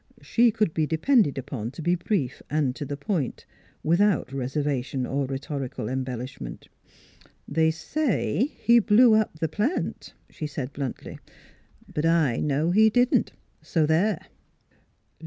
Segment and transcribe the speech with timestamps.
[0.23, 3.45] She could be depended upon to be brief and to the point,
[3.83, 6.69] without reservation or rhetorical embellishment.'
[7.47, 11.19] They say he blew up the plant," she said bluntly."
[11.93, 14.25] But I know he didn't; so there!